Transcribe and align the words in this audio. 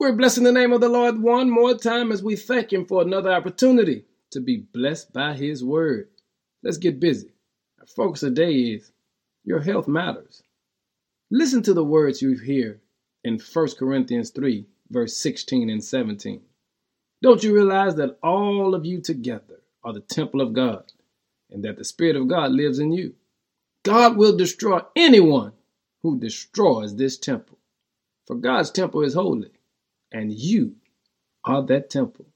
We're 0.00 0.12
blessing 0.12 0.44
the 0.44 0.50
name 0.52 0.72
of 0.72 0.80
the 0.80 0.88
Lord 0.88 1.20
one 1.20 1.50
more 1.50 1.74
time 1.74 2.10
as 2.10 2.22
we 2.22 2.34
thank 2.34 2.72
Him 2.72 2.86
for 2.86 3.02
another 3.02 3.30
opportunity 3.30 4.06
to 4.30 4.40
be 4.40 4.56
blessed 4.56 5.12
by 5.12 5.34
His 5.34 5.62
word. 5.62 6.08
Let's 6.62 6.78
get 6.78 6.98
busy. 6.98 7.34
Our 7.78 7.86
focus 7.86 8.20
today 8.20 8.54
is 8.54 8.92
your 9.44 9.60
health 9.60 9.86
matters. 9.86 10.42
Listen 11.30 11.62
to 11.64 11.74
the 11.74 11.84
words 11.84 12.22
you 12.22 12.34
hear 12.38 12.80
in 13.24 13.38
1 13.38 13.68
Corinthians 13.78 14.30
3, 14.30 14.64
verse 14.88 15.18
16 15.18 15.68
and 15.68 15.84
17. 15.84 16.40
Don't 17.20 17.44
you 17.44 17.54
realize 17.54 17.96
that 17.96 18.16
all 18.22 18.74
of 18.74 18.86
you 18.86 19.02
together 19.02 19.60
are 19.84 19.92
the 19.92 20.00
temple 20.00 20.40
of 20.40 20.54
God 20.54 20.90
and 21.50 21.62
that 21.62 21.76
the 21.76 21.84
Spirit 21.84 22.16
of 22.16 22.26
God 22.26 22.52
lives 22.52 22.78
in 22.78 22.90
you? 22.90 23.16
God 23.82 24.16
will 24.16 24.34
destroy 24.34 24.80
anyone 24.96 25.52
who 26.00 26.18
destroys 26.18 26.96
this 26.96 27.18
temple. 27.18 27.58
For 28.26 28.34
God's 28.34 28.70
temple 28.70 29.02
is 29.02 29.12
holy 29.12 29.50
and 30.12 30.32
you 30.32 30.76
are 31.44 31.64
that 31.66 31.90
temple. 31.90 32.26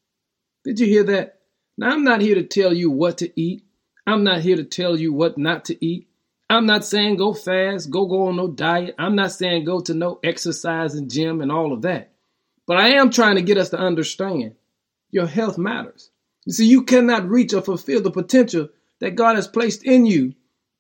Did 0.64 0.80
you 0.80 0.86
hear 0.86 1.04
that? 1.04 1.40
Now, 1.76 1.90
I'm 1.90 2.04
not 2.04 2.20
here 2.20 2.36
to 2.36 2.44
tell 2.44 2.72
you 2.72 2.90
what 2.90 3.18
to 3.18 3.40
eat. 3.40 3.64
I'm 4.06 4.24
not 4.24 4.40
here 4.40 4.56
to 4.56 4.64
tell 4.64 4.98
you 4.98 5.12
what 5.12 5.38
not 5.38 5.66
to 5.66 5.84
eat. 5.84 6.08
I'm 6.48 6.66
not 6.66 6.84
saying 6.84 7.16
go 7.16 7.32
fast, 7.32 7.90
go 7.90 8.06
go 8.06 8.28
on 8.28 8.36
no 8.36 8.48
diet. 8.48 8.94
I'm 8.98 9.16
not 9.16 9.32
saying 9.32 9.64
go 9.64 9.80
to 9.80 9.94
no 9.94 10.20
exercise 10.22 10.94
and 10.94 11.10
gym 11.10 11.40
and 11.40 11.50
all 11.50 11.72
of 11.72 11.82
that. 11.82 12.12
But 12.66 12.76
I 12.76 12.90
am 12.90 13.10
trying 13.10 13.36
to 13.36 13.42
get 13.42 13.58
us 13.58 13.70
to 13.70 13.78
understand 13.78 14.54
your 15.10 15.26
health 15.26 15.58
matters. 15.58 16.10
You 16.44 16.52
see, 16.52 16.66
you 16.66 16.84
cannot 16.84 17.28
reach 17.28 17.54
or 17.54 17.62
fulfill 17.62 18.02
the 18.02 18.10
potential 18.10 18.68
that 19.00 19.16
God 19.16 19.36
has 19.36 19.48
placed 19.48 19.84
in 19.84 20.06
you 20.06 20.34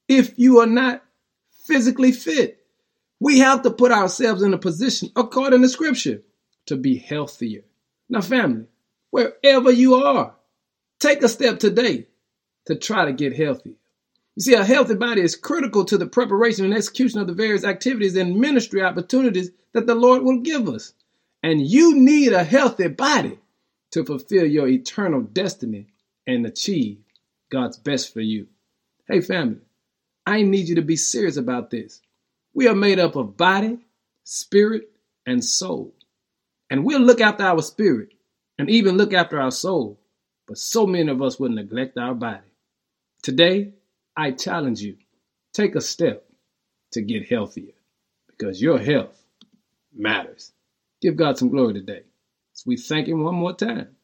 if 0.08 0.38
you 0.38 0.60
are 0.60 0.66
not 0.66 1.02
physically 1.66 2.12
fit. 2.12 2.58
We 3.20 3.38
have 3.38 3.62
to 3.62 3.70
put 3.70 3.90
ourselves 3.90 4.42
in 4.42 4.52
a 4.52 4.58
position 4.58 5.10
according 5.16 5.62
to 5.62 5.68
scripture 5.68 6.22
to 6.66 6.76
be 6.76 6.96
healthier. 6.96 7.62
Now, 8.08 8.20
family, 8.20 8.66
wherever 9.10 9.70
you 9.70 9.94
are, 9.94 10.34
take 10.98 11.22
a 11.22 11.28
step 11.28 11.58
today 11.58 12.06
to 12.66 12.74
try 12.76 13.04
to 13.04 13.12
get 13.12 13.36
healthy. 13.36 13.76
You 14.36 14.42
see, 14.42 14.54
a 14.54 14.64
healthy 14.64 14.94
body 14.94 15.20
is 15.20 15.36
critical 15.36 15.84
to 15.84 15.96
the 15.96 16.06
preparation 16.06 16.64
and 16.64 16.74
execution 16.74 17.20
of 17.20 17.26
the 17.26 17.34
various 17.34 17.64
activities 17.64 18.16
and 18.16 18.40
ministry 18.40 18.82
opportunities 18.82 19.50
that 19.72 19.86
the 19.86 19.94
Lord 19.94 20.22
will 20.22 20.40
give 20.40 20.68
us. 20.68 20.92
And 21.42 21.60
you 21.60 21.96
need 21.96 22.32
a 22.32 22.42
healthy 22.42 22.88
body 22.88 23.38
to 23.92 24.04
fulfill 24.04 24.46
your 24.46 24.66
eternal 24.66 25.20
destiny 25.20 25.86
and 26.26 26.46
achieve 26.46 26.98
God's 27.50 27.76
best 27.76 28.12
for 28.12 28.20
you. 28.20 28.48
Hey, 29.06 29.20
family, 29.20 29.60
I 30.26 30.42
need 30.42 30.68
you 30.68 30.76
to 30.76 30.82
be 30.82 30.96
serious 30.96 31.36
about 31.36 31.70
this. 31.70 32.00
We 32.54 32.66
are 32.66 32.74
made 32.74 32.98
up 32.98 33.14
of 33.14 33.36
body, 33.36 33.78
spirit, 34.24 34.90
and 35.26 35.44
soul. 35.44 35.94
And 36.70 36.84
we'll 36.84 37.00
look 37.00 37.20
after 37.20 37.44
our 37.44 37.62
spirit 37.62 38.14
and 38.58 38.70
even 38.70 38.96
look 38.96 39.12
after 39.12 39.40
our 39.40 39.50
soul. 39.50 40.00
But 40.46 40.58
so 40.58 40.86
many 40.86 41.10
of 41.10 41.22
us 41.22 41.38
will 41.38 41.50
neglect 41.50 41.98
our 41.98 42.14
body. 42.14 42.40
Today, 43.22 43.72
I 44.16 44.32
challenge 44.32 44.80
you 44.80 44.96
take 45.52 45.76
a 45.76 45.80
step 45.80 46.24
to 46.92 47.00
get 47.00 47.28
healthier 47.28 47.72
because 48.26 48.60
your 48.60 48.78
health 48.78 49.24
matters. 49.94 50.52
Give 51.00 51.16
God 51.16 51.38
some 51.38 51.48
glory 51.50 51.74
today. 51.74 52.02
So 52.52 52.64
we 52.66 52.76
thank 52.76 53.08
Him 53.08 53.22
one 53.22 53.34
more 53.36 53.54
time. 53.54 53.96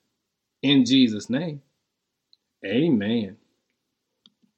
In 0.62 0.84
Jesus' 0.84 1.30
name, 1.30 1.62
amen. 2.64 3.36